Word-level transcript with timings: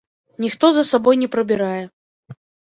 Ніхто 0.45 0.71
за 0.77 0.83
сабой 0.93 1.15
не 1.25 1.29
прыбірае. 1.37 1.83